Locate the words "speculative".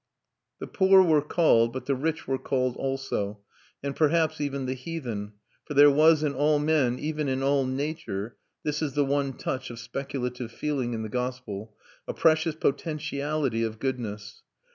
9.77-10.51